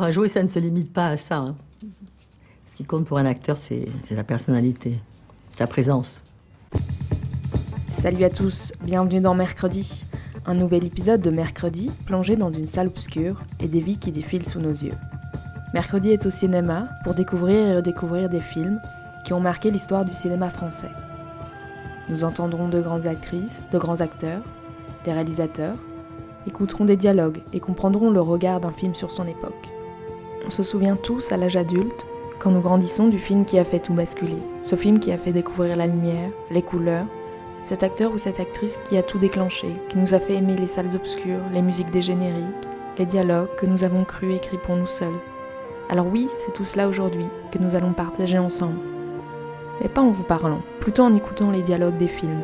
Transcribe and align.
Enfin, 0.00 0.12
jouer, 0.12 0.28
ça 0.28 0.42
ne 0.42 0.48
se 0.48 0.58
limite 0.58 0.94
pas 0.94 1.08
à 1.08 1.18
ça. 1.18 1.36
hein. 1.36 1.54
Ce 2.66 2.74
qui 2.74 2.84
compte 2.84 3.04
pour 3.04 3.18
un 3.18 3.26
acteur, 3.26 3.58
c'est 3.58 3.86
sa 4.08 4.24
personnalité, 4.24 4.98
sa 5.52 5.66
présence. 5.66 6.22
Salut 7.92 8.24
à 8.24 8.30
tous, 8.30 8.72
bienvenue 8.82 9.20
dans 9.20 9.34
Mercredi. 9.34 10.06
Un 10.46 10.54
nouvel 10.54 10.86
épisode 10.86 11.20
de 11.20 11.28
Mercredi, 11.28 11.90
plongé 12.06 12.36
dans 12.36 12.50
une 12.50 12.66
salle 12.66 12.86
obscure 12.86 13.42
et 13.60 13.68
des 13.68 13.80
vies 13.80 13.98
qui 13.98 14.10
défilent 14.10 14.48
sous 14.48 14.58
nos 14.58 14.72
yeux. 14.72 14.94
Mercredi 15.74 16.08
est 16.12 16.24
au 16.24 16.30
cinéma 16.30 16.88
pour 17.04 17.12
découvrir 17.12 17.58
et 17.66 17.76
redécouvrir 17.76 18.30
des 18.30 18.40
films 18.40 18.80
qui 19.26 19.34
ont 19.34 19.40
marqué 19.40 19.70
l'histoire 19.70 20.06
du 20.06 20.14
cinéma 20.14 20.48
français. 20.48 20.88
Nous 22.08 22.24
entendrons 22.24 22.70
de 22.70 22.80
grandes 22.80 23.04
actrices, 23.06 23.64
de 23.70 23.76
grands 23.76 24.00
acteurs, 24.00 24.40
des 25.04 25.12
réalisateurs, 25.12 25.76
écouterons 26.46 26.86
des 26.86 26.96
dialogues 26.96 27.42
et 27.52 27.60
comprendrons 27.60 28.08
le 28.08 28.22
regard 28.22 28.60
d'un 28.60 28.72
film 28.72 28.94
sur 28.94 29.12
son 29.12 29.26
époque. 29.26 29.69
On 30.46 30.50
se 30.50 30.62
souvient 30.62 30.96
tous 30.96 31.32
à 31.32 31.36
l'âge 31.36 31.56
adulte, 31.56 32.06
quand 32.38 32.50
nous 32.50 32.60
grandissons, 32.60 33.08
du 33.08 33.18
film 33.18 33.44
qui 33.44 33.58
a 33.58 33.64
fait 33.64 33.80
tout 33.80 33.92
basculer, 33.92 34.38
ce 34.62 34.74
film 34.74 34.98
qui 34.98 35.12
a 35.12 35.18
fait 35.18 35.32
découvrir 35.32 35.76
la 35.76 35.86
lumière, 35.86 36.30
les 36.50 36.62
couleurs, 36.62 37.06
cet 37.66 37.82
acteur 37.82 38.12
ou 38.12 38.18
cette 38.18 38.40
actrice 38.40 38.78
qui 38.84 38.96
a 38.96 39.02
tout 39.02 39.18
déclenché, 39.18 39.76
qui 39.88 39.98
nous 39.98 40.14
a 40.14 40.20
fait 40.20 40.34
aimer 40.34 40.56
les 40.56 40.66
salles 40.66 40.96
obscures, 40.96 41.42
les 41.52 41.62
musiques 41.62 41.90
des 41.90 42.00
les 42.98 43.06
dialogues 43.06 43.54
que 43.56 43.66
nous 43.66 43.84
avons 43.84 44.04
cru 44.04 44.32
écrits 44.32 44.58
pour 44.58 44.76
nous 44.76 44.86
seuls. 44.86 45.20
Alors 45.88 46.06
oui, 46.06 46.28
c'est 46.38 46.52
tout 46.52 46.64
cela 46.64 46.88
aujourd'hui 46.88 47.26
que 47.52 47.58
nous 47.58 47.74
allons 47.74 47.92
partager 47.92 48.38
ensemble. 48.38 48.80
Mais 49.80 49.88
pas 49.88 50.00
en 50.00 50.10
vous 50.10 50.22
parlant, 50.22 50.62
plutôt 50.80 51.02
en 51.02 51.14
écoutant 51.14 51.50
les 51.50 51.62
dialogues 51.62 51.98
des 51.98 52.08
films. 52.08 52.42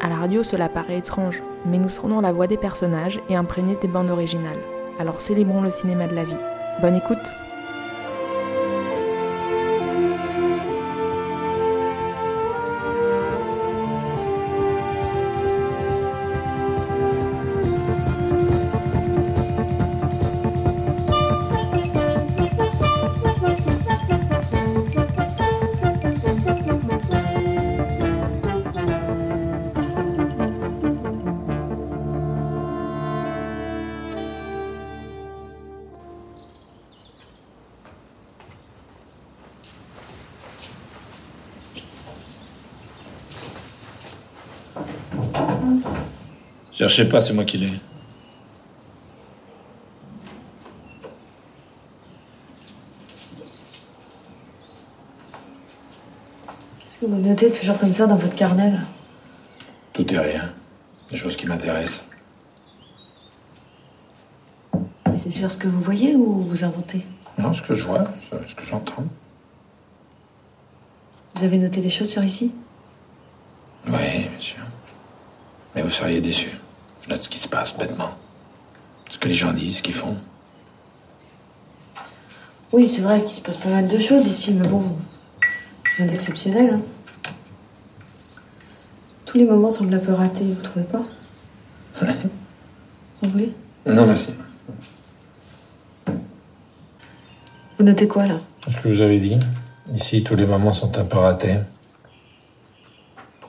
À 0.00 0.08
la 0.08 0.16
radio, 0.16 0.42
cela 0.42 0.68
paraît 0.68 0.98
étrange, 0.98 1.42
mais 1.66 1.78
nous 1.78 1.88
serons 1.88 2.20
la 2.20 2.32
voix 2.32 2.46
des 2.46 2.56
personnages 2.56 3.20
et 3.28 3.36
imprégnés 3.36 3.78
des 3.80 3.88
bandes 3.88 4.10
originales. 4.10 4.60
Alors 4.98 5.20
célébrons 5.20 5.62
le 5.62 5.70
cinéma 5.70 6.06
de 6.06 6.14
la 6.14 6.24
vie. 6.24 6.36
Bonne 6.80 6.96
écoute 6.96 7.34
Cherchez 46.72 47.04
pas, 47.04 47.20
c'est 47.20 47.32
moi 47.32 47.44
qui 47.44 47.58
l'ai. 47.58 47.72
Qu'est-ce 56.78 57.00
que 57.00 57.06
vous 57.06 57.16
notez 57.16 57.50
toujours 57.50 57.78
comme 57.78 57.92
ça 57.92 58.06
dans 58.06 58.16
votre 58.16 58.34
carnet 58.34 58.70
là? 58.70 58.78
Tout 59.92 60.12
et 60.14 60.18
rien. 60.18 60.50
Des 61.10 61.16
choses 61.16 61.36
qui 61.36 61.46
m'intéressent. 61.46 62.04
Mais 65.06 65.16
c'est 65.16 65.30
sur 65.30 65.50
ce 65.50 65.58
que 65.58 65.66
vous 65.68 65.80
voyez 65.80 66.14
ou 66.14 66.38
vous 66.38 66.64
inventez? 66.64 67.04
Non, 67.36 67.52
ce 67.52 67.62
que 67.62 67.74
je 67.74 67.84
vois, 67.84 68.08
ce 68.46 68.54
que 68.54 68.64
j'entends. 68.64 69.04
Vous 71.34 71.44
avez 71.44 71.58
noté 71.58 71.80
des 71.80 71.90
choses 71.90 72.10
sur 72.10 72.22
ici? 72.22 72.52
Oui, 73.86 73.92
bien 73.92 74.40
sûr. 74.40 74.58
Mais 75.74 75.82
vous 75.82 75.90
seriez 75.90 76.20
déçus. 76.20 76.58
Là, 77.08 77.16
ce 77.16 77.28
qui 77.28 77.38
se 77.38 77.48
passe, 77.48 77.76
bêtement. 77.76 78.10
Ce 79.08 79.18
que 79.18 79.28
les 79.28 79.34
gens 79.34 79.52
disent, 79.52 79.78
ce 79.78 79.82
qu'ils 79.82 79.94
font. 79.94 80.16
Oui, 82.72 82.88
c'est 82.88 83.00
vrai 83.00 83.24
qu'il 83.24 83.36
se 83.36 83.42
passe 83.42 83.56
pas 83.56 83.70
mal 83.70 83.88
de 83.88 83.98
choses 83.98 84.26
ici, 84.26 84.52
mais 84.52 84.68
bon, 84.68 84.84
rien 85.96 86.06
d'exceptionnel. 86.06 86.74
Hein. 86.74 86.80
Tous 89.24 89.38
les 89.38 89.44
moments 89.44 89.70
semblent 89.70 89.94
un 89.94 89.98
peu 89.98 90.12
ratés, 90.12 90.44
vous 90.44 90.62
trouvez 90.62 90.86
pas? 90.86 91.02
Vous 93.22 93.28
voulez? 93.28 93.52
Non, 93.86 94.06
merci. 94.06 94.30
Vous 97.76 97.84
notez 97.84 98.08
quoi 98.08 98.26
là? 98.26 98.40
Ce 98.66 98.76
que 98.76 98.88
vous 98.88 99.00
avez 99.02 99.18
dit. 99.18 99.38
Ici, 99.94 100.22
tous 100.22 100.36
les 100.36 100.46
moments 100.46 100.72
sont 100.72 100.96
un 100.98 101.04
peu 101.04 101.18
ratés. 101.18 101.58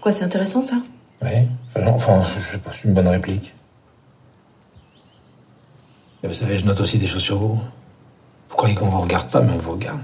Pourquoi 0.02 0.14
c'est 0.14 0.24
intéressant 0.24 0.64
ça? 0.64 0.78
Oui. 1.22 1.48
Enfin, 1.86 2.24
je 2.48 2.54
sais 2.54 2.58
pas, 2.58 2.72
c'est 2.74 2.88
une 2.88 2.96
bonne 2.96 3.08
réplique. 3.08 3.54
Et 6.24 6.28
vous 6.28 6.34
savez, 6.34 6.58
je 6.58 6.66
note 6.66 6.80
aussi 6.80 6.98
des 6.98 7.06
choses 7.06 7.22
sur 7.22 7.38
vous. 7.38 7.62
Vous 8.50 8.56
croyez 8.56 8.74
qu'on 8.74 8.90
vous 8.90 9.00
regarde 9.00 9.30
pas, 9.30 9.42
mais 9.42 9.52
on 9.54 9.60
vous 9.60 9.74
regarde. 9.74 10.02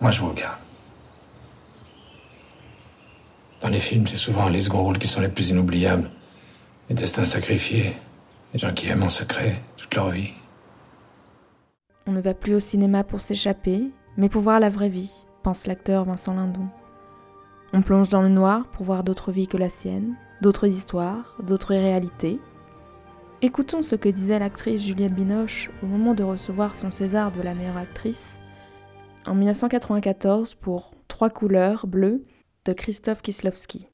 Moi, 0.00 0.10
je 0.10 0.20
vous 0.20 0.30
regarde. 0.30 0.58
Dans 3.60 3.68
les 3.68 3.78
films, 3.78 4.08
c'est 4.08 4.16
souvent 4.16 4.48
les 4.48 4.62
seconds 4.62 4.82
rôles 4.82 4.98
qui 4.98 5.06
sont 5.06 5.20
les 5.20 5.28
plus 5.28 5.50
inoubliables. 5.50 6.10
Les 6.88 6.96
destins 6.96 7.24
sacrifiés. 7.24 7.94
Les 8.52 8.58
gens 8.58 8.74
qui 8.74 8.88
aiment 8.88 9.04
en 9.04 9.10
secret 9.10 9.62
toute 9.76 9.94
leur 9.94 10.10
vie. 10.10 10.32
On 12.08 12.10
ne 12.10 12.20
va 12.20 12.34
plus 12.34 12.54
au 12.56 12.60
cinéma 12.60 13.04
pour 13.04 13.20
s'échapper, 13.20 13.92
mais 14.16 14.28
pour 14.28 14.42
voir 14.42 14.58
la 14.58 14.70
vraie 14.70 14.88
vie, 14.88 15.12
pense 15.44 15.68
l'acteur 15.68 16.04
Vincent 16.04 16.34
Lindon. 16.34 16.66
On 17.72 17.82
plonge 17.82 18.08
dans 18.08 18.22
le 18.22 18.28
noir 18.28 18.66
pour 18.66 18.84
voir 18.84 19.04
d'autres 19.04 19.32
vies 19.32 19.48
que 19.48 19.56
la 19.56 19.68
sienne, 19.68 20.16
d'autres 20.40 20.66
histoires, 20.66 21.36
d'autres 21.42 21.74
réalités. 21.74 22.40
Écoutons 23.42 23.82
ce 23.82 23.94
que 23.94 24.08
disait 24.08 24.38
l'actrice 24.38 24.82
Juliette 24.82 25.14
Binoche 25.14 25.70
au 25.82 25.86
moment 25.86 26.14
de 26.14 26.24
recevoir 26.24 26.74
son 26.74 26.90
César 26.90 27.32
de 27.32 27.42
la 27.42 27.54
meilleure 27.54 27.76
actrice 27.76 28.38
en 29.26 29.34
1994 29.34 30.54
pour 30.54 30.92
Trois 31.10 31.28
couleurs 31.28 31.86
bleues 31.86 32.22
de 32.64 32.72
Christophe 32.72 33.20
Kislowski. 33.20 33.88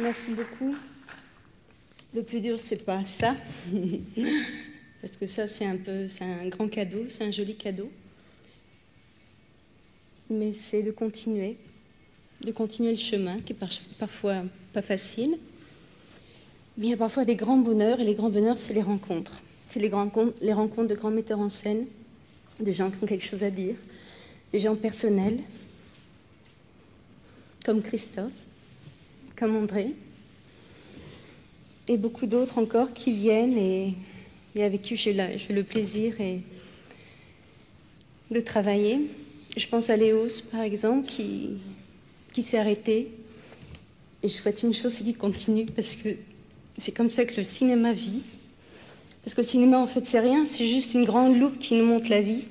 Merci 0.00 0.32
beaucoup. 0.32 0.74
Le 2.14 2.22
plus 2.22 2.40
dur, 2.40 2.58
c'est 2.58 2.84
pas 2.84 3.04
ça. 3.04 3.34
Parce 5.02 5.16
que 5.18 5.26
ça, 5.26 5.46
c'est 5.46 5.66
un 5.66 5.76
peu, 5.76 6.08
c'est 6.08 6.24
un 6.24 6.48
grand 6.48 6.68
cadeau, 6.68 7.04
c'est 7.08 7.24
un 7.24 7.30
joli 7.30 7.54
cadeau. 7.54 7.90
Mais 10.30 10.52
c'est 10.52 10.82
de 10.82 10.90
continuer, 10.90 11.56
de 12.42 12.50
continuer 12.50 12.90
le 12.90 12.96
chemin, 12.96 13.38
qui 13.40 13.52
est 13.52 13.56
par- 13.56 13.70
parfois 13.98 14.42
pas 14.72 14.82
facile. 14.82 15.38
Mais 16.76 16.86
il 16.86 16.90
y 16.90 16.94
a 16.94 16.96
parfois 16.96 17.24
des 17.24 17.36
grands 17.36 17.58
bonheurs, 17.58 18.00
et 18.00 18.04
les 18.04 18.14
grands 18.14 18.30
bonheurs, 18.30 18.58
c'est 18.58 18.74
les 18.74 18.82
rencontres. 18.82 19.40
C'est 19.68 19.80
les, 19.80 19.90
les 20.40 20.52
rencontres 20.52 20.88
de 20.88 20.94
grands 20.94 21.10
metteurs 21.10 21.38
en 21.38 21.48
scène, 21.48 21.86
de 22.60 22.72
gens 22.72 22.90
qui 22.90 23.02
ont 23.02 23.06
quelque 23.06 23.24
chose 23.24 23.44
à 23.44 23.50
dire, 23.50 23.76
des 24.52 24.58
gens 24.58 24.74
personnels, 24.74 25.38
comme 27.64 27.82
Christophe, 27.82 28.32
comme 29.36 29.56
André, 29.56 29.94
et 31.88 31.96
beaucoup 31.96 32.26
d'autres 32.26 32.58
encore 32.58 32.92
qui 32.92 33.12
viennent 33.12 33.56
et, 33.56 33.94
avec 34.58 34.82
qui 34.82 34.96
j'ai 34.96 35.12
le 35.14 35.62
plaisir 35.62 36.20
et, 36.20 36.40
de 38.30 38.40
travailler. 38.40 39.00
Je 39.56 39.66
pense 39.66 39.90
à 39.90 39.96
Léos, 39.96 40.42
par 40.50 40.62
exemple, 40.62 41.06
qui, 41.06 41.50
qui 42.32 42.42
s'est 42.42 42.58
arrêté. 42.58 43.08
Et 44.22 44.28
je 44.28 44.32
souhaite 44.32 44.62
une 44.62 44.74
chose, 44.74 44.92
c'est 44.92 45.04
qu'il 45.04 45.16
continue, 45.16 45.66
parce 45.66 45.96
que 45.96 46.08
c'est 46.78 46.92
comme 46.92 47.10
ça 47.10 47.24
que 47.24 47.36
le 47.36 47.44
cinéma 47.44 47.92
vit. 47.92 48.24
Parce 49.22 49.34
que 49.34 49.40
le 49.40 49.46
cinéma, 49.46 49.78
en 49.78 49.86
fait, 49.86 50.06
c'est 50.06 50.20
rien, 50.20 50.46
c'est 50.46 50.66
juste 50.66 50.94
une 50.94 51.04
grande 51.04 51.38
loupe 51.38 51.58
qui 51.58 51.74
nous 51.74 51.86
montre 51.86 52.10
la 52.10 52.20
vie. 52.20 52.48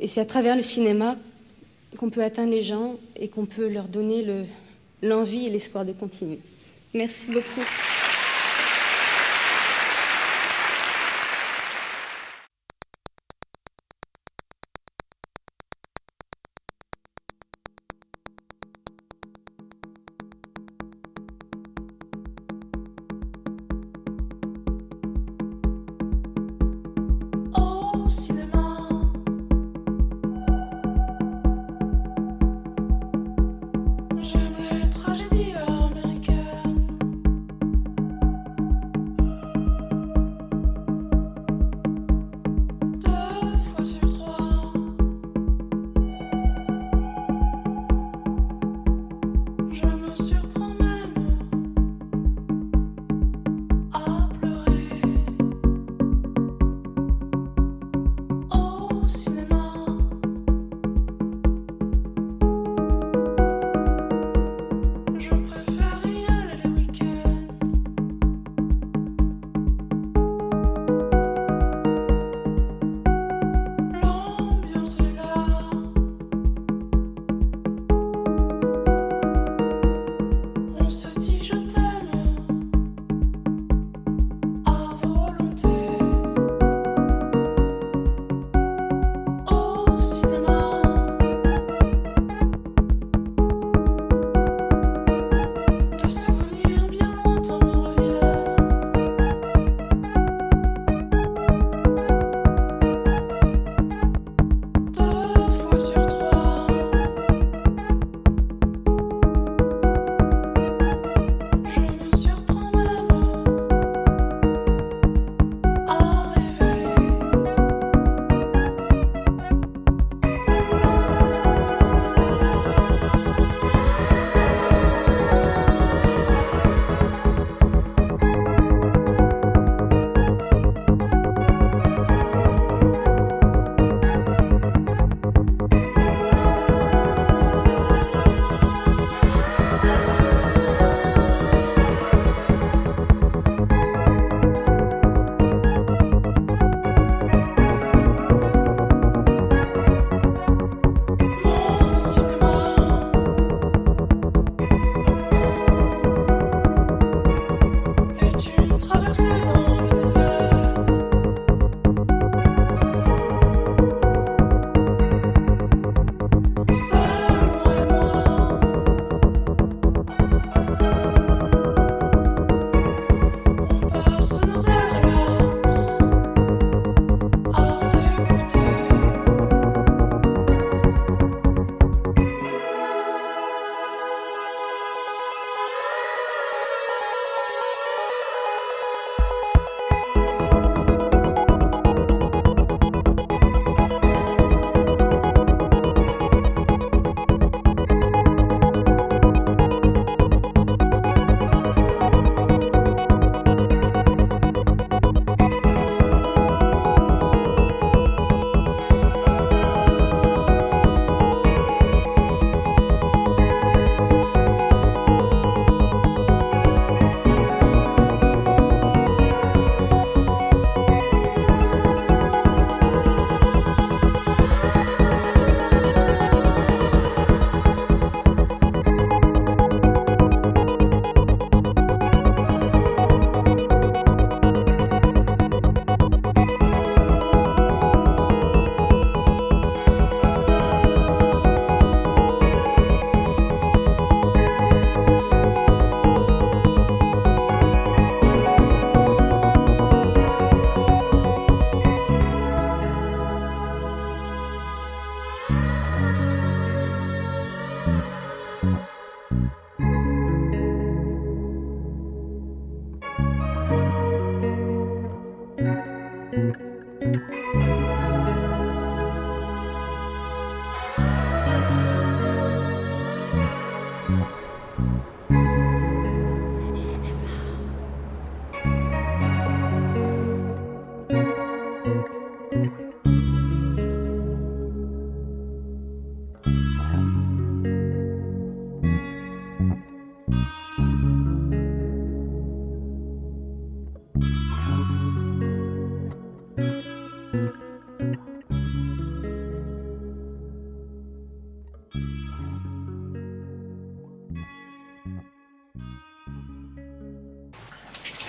Et 0.00 0.08
c'est 0.08 0.20
à 0.20 0.24
travers 0.24 0.56
le 0.56 0.62
cinéma 0.62 1.16
qu'on 1.98 2.10
peut 2.10 2.22
atteindre 2.22 2.50
les 2.50 2.62
gens 2.62 2.96
et 3.16 3.28
qu'on 3.28 3.46
peut 3.46 3.68
leur 3.68 3.88
donner 3.88 4.24
l'envie 5.02 5.46
et 5.46 5.50
l'espoir 5.50 5.84
de 5.84 5.92
continuer. 5.92 6.40
Merci 6.92 7.30
beaucoup. 7.30 7.62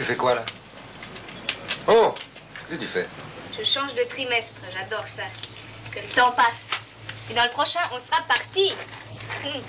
Fais 0.06 0.16
quoi 0.16 0.36
là 0.36 0.46
Oh 1.88 2.14
Qu'est-ce 2.68 2.78
que 2.78 2.84
tu 2.84 2.88
fais 2.88 3.08
Je 3.58 3.64
change 3.64 3.96
de 3.96 4.04
trimestre, 4.08 4.62
j'adore 4.72 5.08
ça. 5.08 5.24
Que 5.92 6.00
le 6.00 6.08
temps 6.08 6.32
passe. 6.32 6.72
Et 7.32 7.34
dans 7.34 7.44
le 7.44 7.50
prochain, 7.50 7.80
on 7.92 8.00
sera 8.00 8.22
parti. 8.28 8.72
Hmm. 9.44 9.62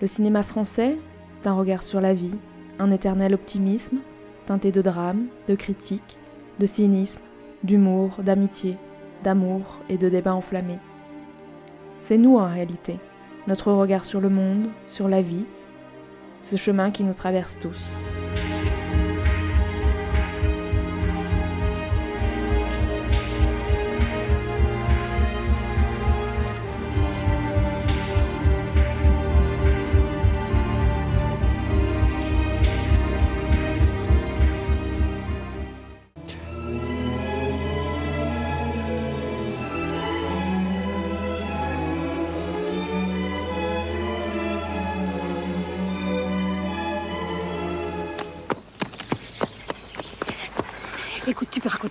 Le 0.00 0.06
cinéma 0.08 0.42
français, 0.42 0.98
c'est 1.34 1.46
un 1.46 1.54
regard 1.54 1.84
sur 1.84 2.00
la 2.00 2.14
vie, 2.14 2.34
un 2.80 2.90
éternel 2.90 3.34
optimisme, 3.34 3.98
teinté 4.46 4.72
de 4.72 4.82
drame, 4.82 5.28
de 5.46 5.54
critique, 5.54 6.18
de 6.58 6.66
cynisme, 6.66 7.20
d'humour, 7.62 8.16
d'amitié, 8.18 8.76
d'amour 9.22 9.78
et 9.88 9.96
de 9.96 10.08
débats 10.08 10.34
enflammés. 10.34 10.80
C'est 12.00 12.18
nous 12.18 12.36
en 12.36 12.52
réalité, 12.52 12.98
notre 13.46 13.72
regard 13.72 14.04
sur 14.04 14.20
le 14.20 14.28
monde, 14.28 14.68
sur 14.86 15.08
la 15.08 15.22
vie, 15.22 15.46
ce 16.42 16.56
chemin 16.56 16.90
qui 16.90 17.04
nous 17.04 17.14
traverse 17.14 17.58
tous. 17.60 17.96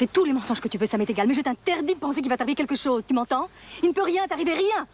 Raconter 0.01 0.07
tous 0.07 0.25
les 0.25 0.33
mensonges 0.33 0.59
que 0.59 0.67
tu 0.67 0.77
veux, 0.77 0.87
ça 0.87 0.97
m'est 0.97 1.09
égal, 1.09 1.27
mais 1.27 1.33
je 1.33 1.41
t'interdis 1.41 1.93
de 1.93 1.99
penser 1.99 2.21
qu'il 2.21 2.29
va 2.29 2.37
t'arriver 2.37 2.55
quelque 2.55 2.75
chose, 2.75 3.03
tu 3.07 3.13
m'entends? 3.13 3.49
Il 3.83 3.89
ne 3.89 3.93
peut 3.93 4.03
rien 4.03 4.27
t'arriver, 4.27 4.53
rien 4.53 4.87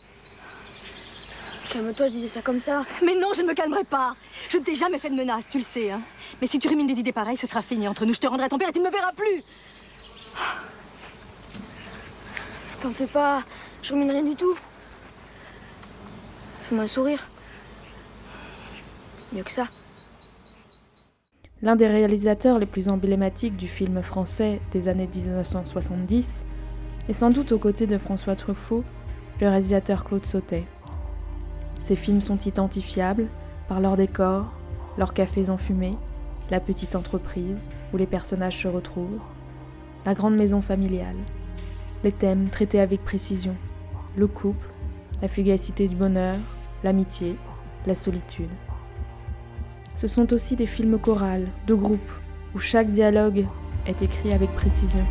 Calme-toi, 1.69 2.07
je 2.07 2.11
disais 2.13 2.27
ça 2.27 2.41
comme 2.41 2.61
ça. 2.61 2.85
Mais 3.03 3.15
non, 3.15 3.31
je 3.35 3.41
ne 3.41 3.47
me 3.47 3.53
calmerai 3.53 3.83
pas 3.83 4.15
Je 4.49 4.57
ne 4.57 4.63
t'ai 4.63 4.75
jamais 4.75 4.99
fait 4.99 5.09
de 5.09 5.15
menace, 5.15 5.43
tu 5.49 5.57
le 5.57 5.63
sais, 5.63 5.91
hein 5.91 6.01
Mais 6.41 6.47
si 6.47 6.59
tu 6.59 6.67
rumines 6.67 6.87
des 6.87 6.99
idées 6.99 7.11
pareilles, 7.11 7.37
ce 7.37 7.47
sera 7.47 7.61
fini 7.61 7.87
entre 7.87 8.05
nous, 8.05 8.13
je 8.13 8.19
te 8.19 8.27
rendrai 8.27 8.47
ton 8.49 8.57
père 8.57 8.69
et 8.69 8.71
tu 8.71 8.79
ne 8.79 8.85
me 8.85 8.91
verras 8.91 9.11
plus 9.13 9.43
T'en 12.79 12.91
fais 12.91 13.07
pas, 13.07 13.43
je 13.81 13.91
rumine 13.93 14.11
rien 14.11 14.23
du 14.23 14.35
tout. 14.35 14.55
Fais-moi 16.61 16.85
sourire. 16.87 17.27
Mieux 19.33 19.43
que 19.43 19.51
ça. 19.51 19.67
L'un 21.63 21.75
des 21.75 21.87
réalisateurs 21.87 22.59
les 22.59 22.67
plus 22.67 22.87
emblématiques 22.87 23.55
du 23.55 23.67
film 23.67 24.03
français 24.03 24.61
des 24.73 24.87
années 24.87 25.09
1970 25.11 26.45
est 27.09 27.13
sans 27.13 27.31
doute 27.31 27.51
aux 27.51 27.57
côtés 27.57 27.87
de 27.87 27.97
François 27.97 28.35
Truffaut, 28.35 28.83
le 29.41 29.47
réalisateur 29.47 30.03
Claude 30.03 30.25
Sautet. 30.25 30.65
Ces 31.79 31.95
films 31.95 32.21
sont 32.21 32.37
identifiables 32.37 33.27
par 33.67 33.81
leur 33.81 33.97
décor, 33.97 34.53
leurs 34.99 35.15
cafés 35.15 35.49
enfumés, 35.49 35.97
la 36.51 36.59
petite 36.59 36.95
entreprise 36.95 37.57
où 37.91 37.97
les 37.97 38.05
personnages 38.05 38.61
se 38.61 38.67
retrouvent, 38.67 39.19
la 40.05 40.13
grande 40.13 40.35
maison 40.35 40.61
familiale, 40.61 41.17
les 42.03 42.11
thèmes 42.11 42.49
traités 42.49 42.79
avec 42.79 43.03
précision, 43.03 43.55
le 44.15 44.27
couple, 44.27 44.67
la 45.23 45.27
fugacité 45.27 45.87
du 45.87 45.95
bonheur, 45.95 46.37
l'amitié, 46.83 47.35
la 47.87 47.95
solitude. 47.95 48.51
Ce 49.97 50.07
sont 50.07 50.31
aussi 50.31 50.55
des 50.55 50.67
films 50.67 50.99
chorales, 50.99 51.47
de 51.65 51.73
groupe, 51.73 52.11
où 52.53 52.59
chaque 52.59 52.91
dialogue 52.91 53.47
est 53.87 54.03
écrit 54.03 54.31
avec 54.31 54.51
précision. 54.51 55.03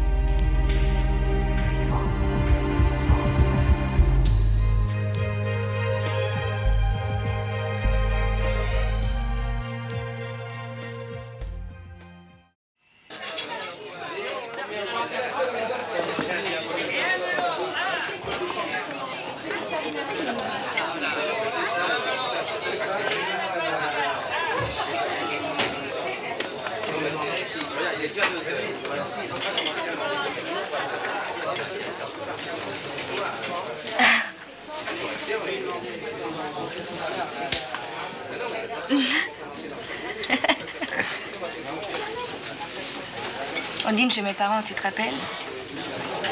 On 43.89 43.93
dîne 43.93 44.11
chez 44.11 44.23
mes 44.23 44.33
parents, 44.33 44.63
tu 44.63 44.75
te 44.75 44.83
rappelles 44.83 45.15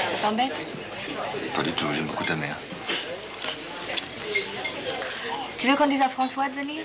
Ça 0.06 0.16
t'embête 0.22 0.52
Pas 1.54 1.62
du 1.62 1.70
tout, 1.72 1.86
j'aime 1.92 2.06
beaucoup 2.06 2.24
ta 2.24 2.34
mère. 2.34 2.56
Tu 5.58 5.68
veux 5.68 5.76
qu'on 5.76 5.86
dise 5.86 6.00
à 6.02 6.08
François 6.08 6.48
de 6.48 6.54
venir 6.54 6.82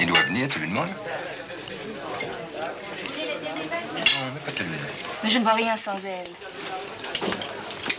Il 0.00 0.06
doit 0.06 0.22
venir, 0.22 0.48
tu 0.48 0.58
lui 0.58 0.68
demandes 0.68 0.88
Non, 0.88 0.94
mais 4.34 4.40
pas. 4.40 4.50
Mais 5.22 5.30
je 5.30 5.38
ne 5.38 5.44
vois 5.44 5.52
rien 5.52 5.76
sans 5.76 6.04
elle. 6.04 6.26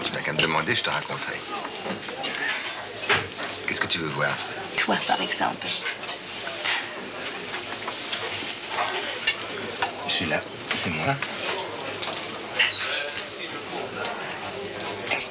Tu 0.04 0.12
n'as 0.12 0.20
qu'à 0.22 0.34
me 0.34 0.40
demander, 0.40 0.76
je 0.76 0.84
te 0.84 0.90
raconterai. 0.90 1.40
Tu 3.94 4.00
veux 4.00 4.08
voir 4.08 4.36
Toi, 4.76 4.98
par 5.08 5.22
exemple. 5.22 5.68
Je 10.08 10.12
suis 10.12 10.26
là, 10.26 10.42
c'est 10.74 10.90
moi. 10.90 11.16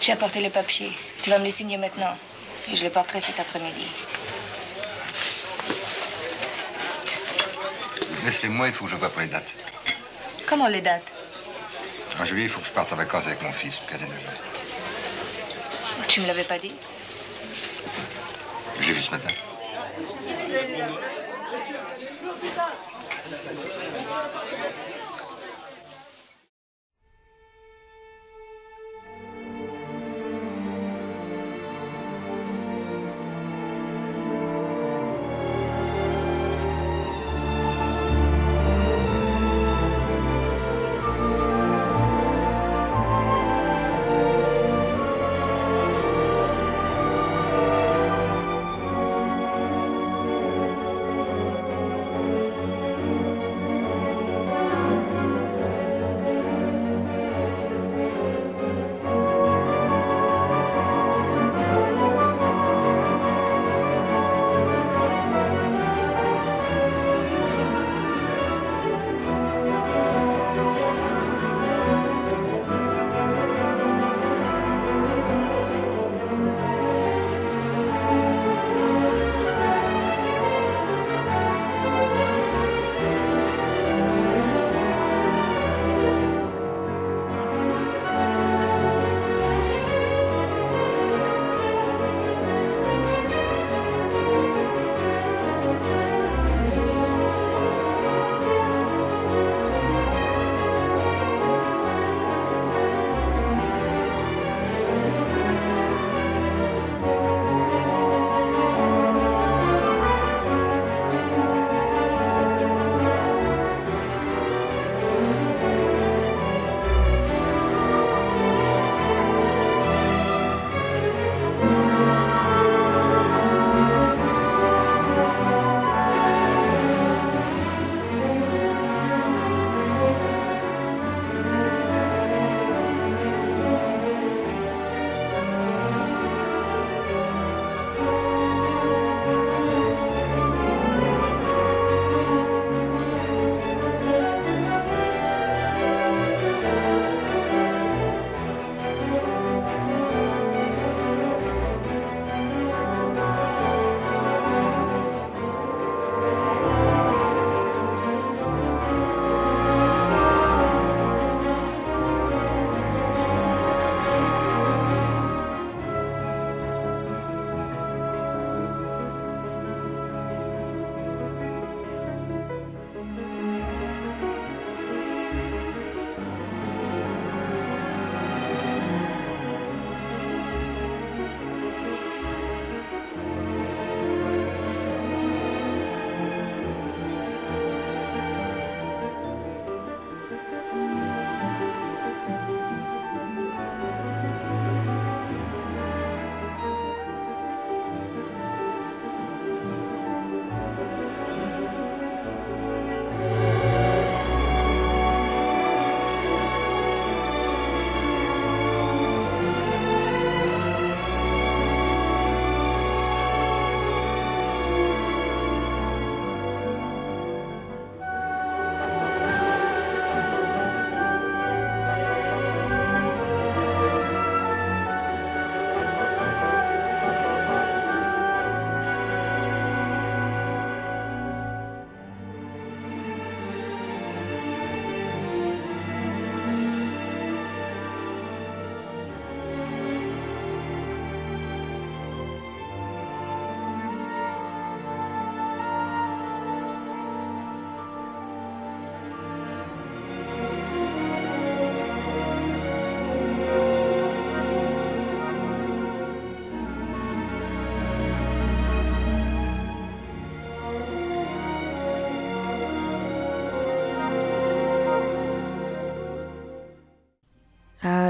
J'ai 0.00 0.12
apporté 0.12 0.40
les 0.40 0.48
papiers. 0.48 0.92
Tu 1.22 1.30
vas 1.30 1.38
me 1.38 1.44
les 1.44 1.50
signer 1.50 1.76
maintenant. 1.76 2.16
Et 2.70 2.76
je 2.76 2.84
les 2.84 2.90
porterai 2.90 3.20
cet 3.20 3.40
après-midi. 3.40 3.88
Laisse-les 8.24 8.48
moi, 8.48 8.68
il 8.68 8.72
faut 8.72 8.84
que 8.84 8.92
je 8.92 8.96
vois 8.96 9.08
pour 9.08 9.22
les 9.22 9.26
dates. 9.26 9.54
Comment 10.48 10.68
les 10.68 10.82
dates? 10.82 11.12
En 12.20 12.24
juillet, 12.24 12.44
il 12.44 12.48
faut 12.48 12.60
que 12.60 12.68
je 12.68 12.72
parte 12.72 12.92
en 12.92 12.96
vacances 12.96 13.26
avec 13.26 13.42
mon 13.42 13.50
fils, 13.50 13.80
casé 13.90 14.06
de 14.06 14.12
Tu 16.06 16.20
me 16.20 16.28
l'avais 16.28 16.44
pas 16.44 16.58
dit? 16.58 16.70
Je 18.82 18.88
l'ai 18.88 18.94
vu 18.94 19.00
ce 19.00 19.10
matin. 19.12 19.28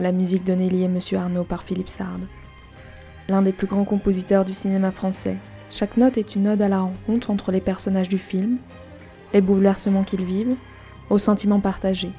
La 0.02 0.12
musique 0.12 0.42
de 0.42 0.52
Nelly 0.52 0.82
et 0.82 0.88
Monsieur 0.88 1.18
Arnaud 1.18 1.44
par 1.44 1.62
Philippe 1.62 1.88
Sard. 1.88 2.18
L'un 3.28 3.40
des 3.40 3.52
plus 3.52 3.68
grands 3.68 3.84
compositeurs 3.84 4.44
du 4.44 4.52
cinéma 4.52 4.90
français. 4.90 5.36
Chaque 5.70 5.96
note 5.96 6.18
est 6.18 6.34
une 6.34 6.48
ode 6.48 6.60
à 6.60 6.68
la 6.68 6.80
rencontre 6.80 7.30
entre 7.30 7.52
les 7.52 7.60
personnages 7.60 8.08
du 8.08 8.18
film, 8.18 8.58
les 9.32 9.40
bouleversements 9.40 10.02
qu'ils 10.02 10.24
vivent, 10.24 10.56
aux 11.08 11.20
sentiments 11.20 11.60
partagés. 11.60 12.10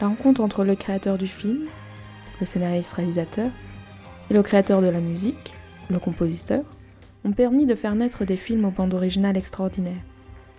La 0.00 0.06
rencontre 0.06 0.40
entre 0.40 0.64
le 0.64 0.76
créateur 0.76 1.18
du 1.18 1.26
film, 1.26 1.66
le 2.40 2.46
scénariste-réalisateur, 2.46 3.50
et 4.30 4.34
le 4.34 4.42
créateur 4.44 4.80
de 4.80 4.88
la 4.88 5.00
musique, 5.00 5.52
le 5.90 5.98
compositeur, 5.98 6.62
ont 7.24 7.32
permis 7.32 7.66
de 7.66 7.74
faire 7.74 7.96
naître 7.96 8.24
des 8.24 8.36
films 8.36 8.64
aux 8.64 8.70
bandes 8.70 8.94
originales 8.94 9.36
extraordinaires. 9.36 10.04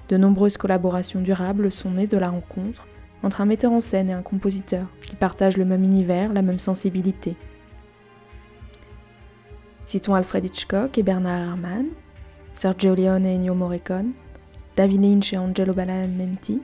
De 0.10 0.18
nombreuses 0.18 0.58
collaborations 0.58 1.22
durables 1.22 1.72
sont 1.72 1.92
nées 1.92 2.08
de 2.08 2.18
la 2.18 2.30
rencontre 2.30 2.86
entre 3.24 3.42
un 3.42 3.46
metteur 3.46 3.72
en 3.72 3.82
scène 3.82 4.10
et 4.10 4.14
un 4.14 4.22
compositeur 4.22 4.86
qui 5.02 5.16
partagent 5.16 5.58
le 5.58 5.66
même 5.66 5.84
univers, 5.84 6.34
la 6.34 6.42
même 6.42 6.60
sensibilité. 6.60 7.36
Citons 9.86 10.14
Alfred 10.14 10.46
Hitchcock 10.46 10.98
et 10.98 11.04
Bernard 11.04 11.40
Herrmann, 11.40 11.88
Sergio 12.54 12.96
Leone 12.96 13.26
et 13.26 13.36
Ennio 13.36 13.54
Morricone, 13.54 14.12
David 14.76 15.02
Lynch 15.02 15.34
et 15.34 15.38
Angelo 15.38 15.74
Badalamenti, 15.74 16.62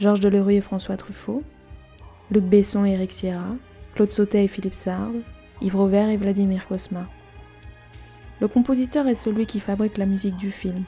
Georges 0.00 0.20
Delerue 0.20 0.54
et 0.54 0.60
François 0.60 0.96
Truffaut, 0.96 1.42
Luc 2.30 2.44
Besson 2.44 2.84
et 2.84 2.92
Eric 2.92 3.12
Sierra, 3.12 3.54
Claude 3.94 4.12
Sautet 4.12 4.44
et 4.44 4.48
Philippe 4.48 4.74
Sard, 4.74 5.12
Yves 5.60 5.76
Robert 5.76 6.08
et 6.08 6.16
Vladimir 6.16 6.66
Kosma. 6.66 7.06
Le 8.40 8.48
compositeur 8.48 9.06
est 9.06 9.14
celui 9.14 9.46
qui 9.46 9.60
fabrique 9.60 9.98
la 9.98 10.06
musique 10.06 10.36
du 10.36 10.50
film. 10.50 10.84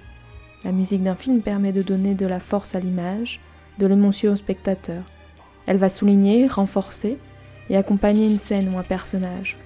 La 0.65 0.73
musique 0.73 1.03
d'un 1.03 1.15
film 1.15 1.43
permet 1.43 1.73
de 1.73 1.83
donner 1.83 2.15
de 2.15 2.27
la 2.27 2.41
force 2.41 2.75
à 2.75 2.81
l'image, 2.81 3.41
de 3.79 3.87
l'émotion 3.87 4.33
au 4.33 4.37
spectateur. 4.37 5.03
Elle 5.67 5.77
va 5.79 5.89
souligner, 5.89 6.47
renforcer 6.47 7.19
et 7.71 7.77
accompagner 7.77 8.27
une 8.27 8.39
scène 8.39 8.75
ou 8.75 8.79
un 8.79 8.83
personnage. 8.83 9.57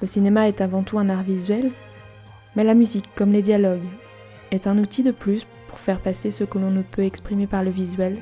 Le 0.00 0.06
cinéma 0.06 0.48
est 0.48 0.60
avant 0.60 0.82
tout 0.82 0.98
un 0.98 1.08
art 1.08 1.22
visuel, 1.22 1.70
mais 2.56 2.64
la 2.64 2.74
musique, 2.74 3.08
comme 3.14 3.32
les 3.32 3.42
dialogues, 3.42 3.80
est 4.50 4.66
un 4.66 4.78
outil 4.78 5.02
de 5.02 5.10
plus 5.10 5.46
pour 5.68 5.78
faire 5.78 6.00
passer 6.00 6.30
ce 6.30 6.44
que 6.44 6.58
l'on 6.58 6.70
ne 6.70 6.82
peut 6.82 7.02
exprimer 7.02 7.46
par 7.46 7.62
le 7.62 7.70
visuel 7.70 8.18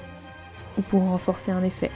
ou 0.77 0.83
pour 0.83 1.03
renforcer 1.03 1.51
un 1.51 1.63
effet. 1.63 1.91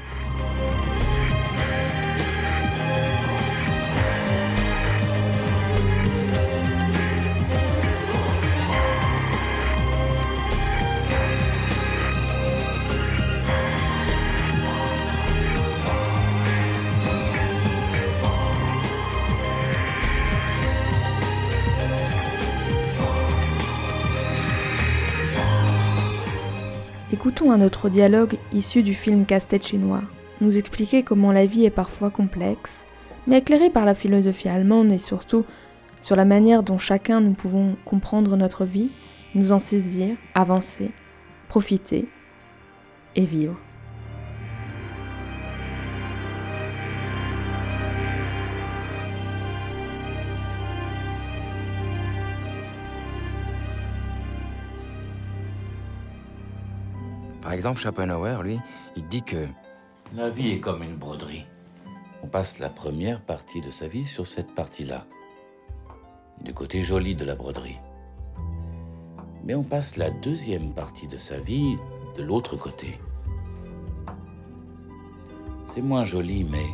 Écoutons 27.21 27.53
un 27.53 27.61
autre 27.61 27.91
dialogue 27.91 28.39
issu 28.51 28.83
du 28.83 28.95
film 28.95 29.27
Casse-tête 29.27 29.67
chinois, 29.67 30.01
nous 30.41 30.57
expliquer 30.57 31.03
comment 31.03 31.33
la 31.33 31.45
vie 31.45 31.67
est 31.67 31.71
parfois 31.71 32.09
complexe, 32.09 32.87
mais 33.27 33.41
éclairé 33.41 33.69
par 33.69 33.85
la 33.85 33.95
philosophie 33.95 34.49
allemande 34.49 34.91
et 34.91 34.97
surtout 34.97 35.45
sur 36.01 36.17
la 36.17 36.25
manière 36.25 36.63
dont 36.63 36.79
chacun 36.79 37.21
nous 37.21 37.35
pouvons 37.35 37.77
comprendre 37.85 38.39
notre 38.39 38.65
vie, 38.65 38.89
nous 39.35 39.53
en 39.53 39.59
saisir, 39.59 40.17
avancer, 40.33 40.93
profiter 41.51 42.09
et 43.17 43.27
vivre. 43.27 43.61
Par 57.51 57.57
exemple, 57.57 57.81
Schopenhauer, 57.81 58.45
lui, 58.45 58.61
il 58.95 59.09
dit 59.09 59.25
que 59.25 59.49
La 60.15 60.31
vie 60.31 60.53
est 60.53 60.61
comme 60.61 60.85
une 60.85 60.95
broderie. 60.95 61.47
on 62.23 62.29
passe 62.29 62.61
la 62.61 62.69
première 62.69 63.21
partie 63.21 63.61
de 63.61 63.73
sa 63.73 63.89
vie 63.89 64.05
sur 64.05 64.25
cette 64.25 64.55
partie-là, 64.55 65.05
du 66.45 66.55
côté 66.55 66.81
joli 66.85 67.17
de 67.17 67.25
la 67.25 67.35
broderie. 67.35 67.81
Mais 69.43 69.57
on 69.57 69.65
passe 69.65 69.97
la 69.97 70.11
deuxième 70.11 70.73
partie 70.75 71.09
de 71.09 71.19
sa 71.19 71.39
vie 71.39 71.77
de 72.17 72.23
l'autre 72.23 72.57
côté. 72.57 73.01
C'est 75.67 75.83
moins 75.83 76.05
joli, 76.05 76.45
mais 76.45 76.69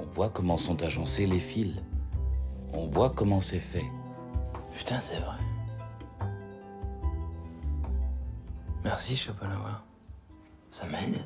on 0.00 0.04
voit 0.04 0.30
comment 0.30 0.56
sont 0.56 0.82
agencés 0.82 1.26
les 1.26 1.38
fils. 1.38 1.74
On 2.72 2.86
voit 2.86 3.10
comment 3.10 3.42
c'est 3.42 3.60
fait. 3.60 3.84
Putain, 4.78 4.98
c'est 4.98 5.18
vrai. 5.18 5.43
Merci, 8.94 9.16
Schopenhauer. 9.16 9.82
Ça 10.70 10.86
m'aide. 10.86 11.24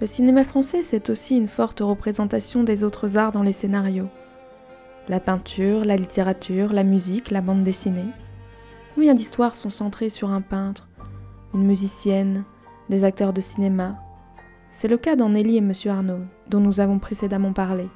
Le 0.00 0.06
cinéma 0.06 0.44
français, 0.44 0.80
c'est 0.82 1.10
aussi 1.10 1.36
une 1.36 1.48
forte 1.48 1.80
représentation 1.80 2.64
des 2.64 2.84
autres 2.84 3.18
arts 3.18 3.32
dans 3.32 3.42
les 3.42 3.52
scénarios. 3.52 4.08
La 5.08 5.20
peinture, 5.20 5.84
la 5.84 5.96
littérature, 5.96 6.72
la 6.72 6.84
musique, 6.84 7.30
la 7.30 7.42
bande 7.42 7.64
dessinée. 7.64 8.06
Combien 8.94 9.14
d'histoires 9.14 9.54
sont 9.54 9.68
centrées 9.68 10.08
sur 10.08 10.30
un 10.30 10.40
peintre, 10.40 10.88
une 11.52 11.66
musicienne, 11.66 12.44
des 12.88 13.04
acteurs 13.04 13.34
de 13.34 13.42
cinéma? 13.42 13.96
C'est 14.70 14.88
le 14.88 14.96
cas 14.96 15.16
dans 15.16 15.28
Nelly 15.28 15.58
et 15.58 15.60
Monsieur 15.60 15.90
Arnaud, 15.90 16.24
dont 16.48 16.60
nous 16.60 16.80
avons 16.80 16.98
précédemment 16.98 17.52
parlé. 17.52 17.86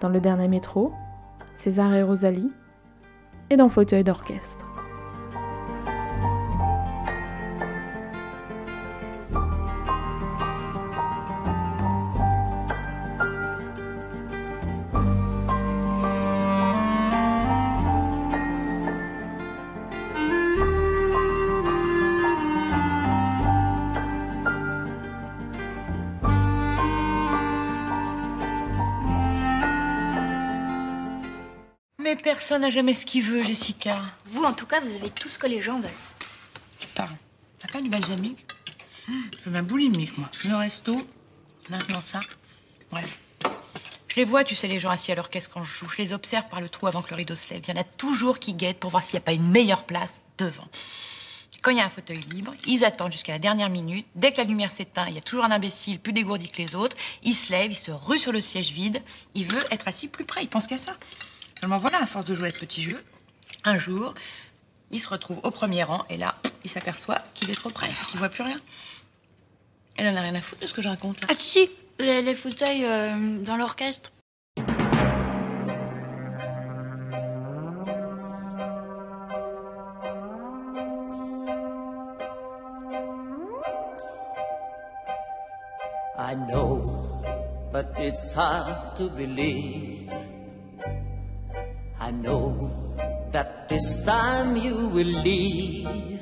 Dans 0.00 0.10
le 0.10 0.20
dernier 0.20 0.48
métro, 0.48 0.92
César 1.56 1.94
et 1.94 2.02
Rosalie, 2.02 2.52
et 3.48 3.56
dans 3.56 3.70
Fauteuil 3.70 4.04
d'orchestre. 4.04 4.69
Personne 32.34 32.62
n'a 32.62 32.70
jamais 32.70 32.94
ce 32.94 33.06
qu'il 33.06 33.24
veut, 33.24 33.42
Jessica. 33.42 34.02
Vous, 34.26 34.44
en 34.44 34.52
tout 34.52 34.64
cas, 34.64 34.78
vous 34.78 34.94
avez 34.94 35.10
tout 35.10 35.28
ce 35.28 35.36
que 35.36 35.48
les 35.48 35.60
gens 35.60 35.80
veulent. 35.80 35.90
Tu 36.78 36.86
parles. 36.94 37.16
T'as 37.58 37.66
pas 37.66 37.80
du 37.80 37.88
balsamique 37.88 38.46
Je 39.08 39.50
viens 39.50 39.64
boulimique, 39.64 40.16
moi. 40.16 40.30
Le 40.44 40.54
resto, 40.54 41.04
maintenant 41.68 42.02
ça. 42.02 42.20
Bref. 42.92 43.18
Je 44.06 44.14
les 44.14 44.24
vois, 44.24 44.44
tu 44.44 44.54
sais, 44.54 44.68
les 44.68 44.78
gens 44.78 44.90
assis 44.90 45.10
à 45.10 45.16
l'orchestre 45.16 45.50
quand 45.52 45.64
je 45.64 45.74
joue. 45.74 45.88
Je 45.88 45.96
les 45.96 46.12
observe 46.12 46.48
par 46.48 46.60
le 46.60 46.68
trou 46.68 46.86
avant 46.86 47.02
que 47.02 47.10
le 47.10 47.16
rideau 47.16 47.34
se 47.34 47.52
lève. 47.52 47.62
Il 47.66 47.74
y 47.74 47.76
en 47.76 47.80
a 47.80 47.84
toujours 47.84 48.38
qui 48.38 48.54
guettent 48.54 48.78
pour 48.78 48.90
voir 48.90 49.02
s'il 49.02 49.14
n'y 49.14 49.22
a 49.22 49.22
pas 49.22 49.32
une 49.32 49.50
meilleure 49.50 49.82
place 49.82 50.22
devant. 50.38 50.68
Quand 51.62 51.72
il 51.72 51.78
y 51.78 51.80
a 51.80 51.84
un 51.84 51.90
fauteuil 51.90 52.20
libre, 52.30 52.54
ils 52.64 52.84
attendent 52.84 53.12
jusqu'à 53.12 53.32
la 53.32 53.40
dernière 53.40 53.70
minute. 53.70 54.06
Dès 54.14 54.30
que 54.30 54.38
la 54.38 54.44
lumière 54.44 54.70
s'éteint, 54.70 55.08
il 55.08 55.16
y 55.16 55.18
a 55.18 55.22
toujours 55.22 55.44
un 55.44 55.50
imbécile 55.50 55.98
plus 55.98 56.12
dégourdi 56.12 56.48
que 56.48 56.62
les 56.62 56.76
autres. 56.76 56.96
Il 57.24 57.34
se 57.34 57.50
lève, 57.50 57.72
il 57.72 57.76
se 57.76 57.90
rue 57.90 58.20
sur 58.20 58.30
le 58.30 58.40
siège 58.40 58.70
vide. 58.70 59.02
Il 59.34 59.46
veut 59.46 59.64
être 59.72 59.88
assis 59.88 60.06
plus 60.06 60.24
près, 60.24 60.44
il 60.44 60.48
pense 60.48 60.68
qu'à 60.68 60.78
ça. 60.78 60.96
Seulement 61.60 61.76
voilà, 61.76 62.02
à 62.02 62.06
force 62.06 62.24
de 62.24 62.34
jouer 62.34 62.48
à 62.48 62.50
ce 62.50 62.58
petit 62.58 62.82
jeu, 62.82 63.04
un 63.64 63.76
jour, 63.76 64.14
il 64.92 64.98
se 64.98 65.06
retrouve 65.06 65.40
au 65.42 65.50
premier 65.50 65.82
rang 65.82 66.06
et 66.08 66.16
là, 66.16 66.34
il 66.64 66.70
s'aperçoit 66.70 67.18
qu'il 67.34 67.50
est 67.50 67.54
trop 67.54 67.68
près, 67.68 67.90
qu'il 68.08 68.18
voit 68.18 68.30
plus 68.30 68.42
rien. 68.42 68.58
Elle 69.98 70.08
en 70.08 70.16
a 70.16 70.22
rien 70.22 70.34
à 70.34 70.40
foutre 70.40 70.62
de 70.62 70.66
ce 70.66 70.72
que 70.72 70.80
je 70.80 70.88
raconte 70.88 71.20
là. 71.20 71.26
Ah, 71.30 71.34
si, 71.38 71.68
si, 71.68 71.70
les, 71.98 72.22
les 72.22 72.34
fauteuils 72.34 72.86
euh, 72.86 73.42
dans 73.42 73.58
l'orchestre. 73.58 74.10
I 86.16 86.34
know, 86.48 86.86
but 87.70 87.86
it's 87.98 88.32
hard 88.32 88.96
to 88.96 89.10
believe. 89.10 90.10
I 92.10 92.12
know 92.12 92.72
that 93.30 93.68
this 93.68 94.04
time 94.04 94.56
you 94.56 94.74
will 94.88 95.14
leave. 95.22 96.18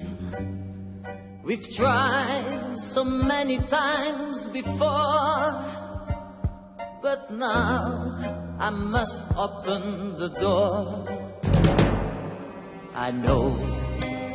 We've 1.43 1.67
tried 1.75 2.77
so 2.79 3.03
many 3.05 3.57
times 3.57 4.49
before, 4.49 5.65
but 7.01 7.31
now 7.31 8.21
I 8.59 8.69
must 8.69 9.23
open 9.35 10.19
the 10.19 10.29
door. 10.29 11.07
I 12.95 13.11
know 13.11 13.57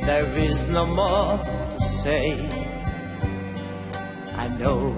there 0.09 0.33
is 0.33 0.67
no 0.69 0.87
more 0.87 1.37
to 1.37 1.85
say. 1.85 2.33
I 4.37 4.47
know 4.57 4.97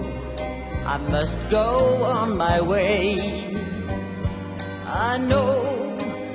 I 0.86 0.96
must 0.96 1.38
go 1.50 2.02
on 2.04 2.38
my 2.38 2.62
way. 2.62 3.20
I 4.86 5.18
know 5.18 5.75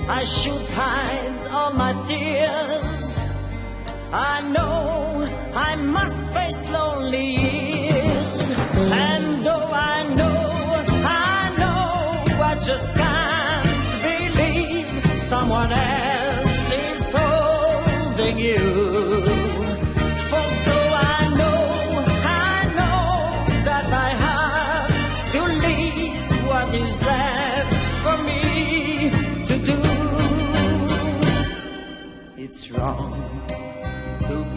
I 0.07 0.23
should 0.23 0.67
hide 0.69 1.47
all 1.51 1.73
my 1.73 1.93
tears. 2.07 3.19
I 4.11 4.41
know 4.53 5.25
I 5.53 5.75
must 5.75 6.17
face 6.33 6.61
lonely 6.69 7.25
years. 7.25 8.51
And 9.07 9.45
though 9.45 9.69
I 9.71 10.03
know, 10.19 10.41
I 11.05 11.55
know 11.61 12.43
I 12.51 12.55
just 12.65 12.93
can't 12.93 13.91
believe 14.07 15.21
someone 15.21 15.71
else 15.71 16.71
is 16.71 17.13
holding 17.15 18.37
you. 18.39 18.80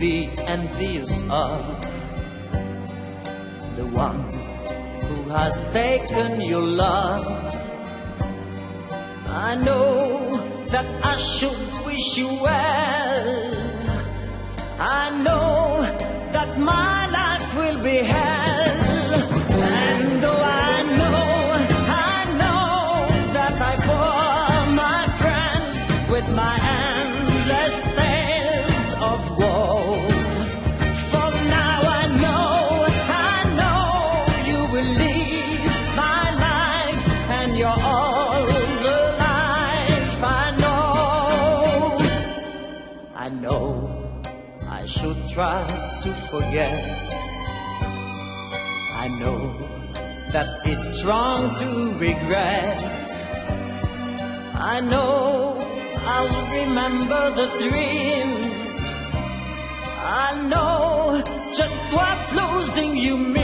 Be 0.04 0.28
envious 0.54 1.12
of 1.30 1.60
the 3.78 3.86
one 4.04 4.20
who 5.06 5.18
has 5.30 5.56
taken 5.72 6.42
your 6.42 6.66
love. 6.84 7.24
I 9.48 9.50
know 9.66 9.96
that 10.72 10.86
I 11.12 11.16
should 11.16 11.64
wish 11.86 12.18
you 12.18 12.28
well. 12.46 13.32
I 14.98 15.04
know 15.24 15.80
that 16.34 16.50
my 16.58 16.96
life 17.18 17.48
will 17.60 17.80
be 17.82 17.98
hell. 18.14 18.63
Try 45.34 45.66
to 46.04 46.12
forget. 46.30 47.12
I 49.02 49.08
know 49.18 49.40
that 50.30 50.48
it's 50.64 51.02
wrong 51.02 51.58
to 51.58 51.68
regret. 51.98 52.80
I 54.54 54.80
know 54.80 55.58
I'll 56.12 56.36
remember 56.60 57.22
the 57.40 57.48
dreams. 57.66 58.74
I 60.26 60.28
know 60.50 61.20
just 61.56 61.82
what 61.96 62.20
losing 62.40 62.96
you 62.96 63.18
means. 63.18 63.43